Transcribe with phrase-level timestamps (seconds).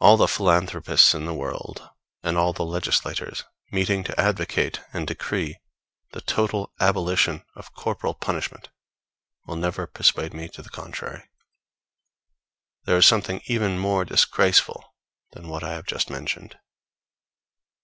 [0.00, 1.88] All the philanthropists in the world,
[2.24, 5.56] and all the legislators, meeting to advocate and decree
[6.10, 8.70] the total abolition of corporal punishment,
[9.46, 11.30] will never persuade me to the contrary!
[12.86, 14.96] There is something even more disgraceful
[15.30, 16.58] than what I have just mentioned.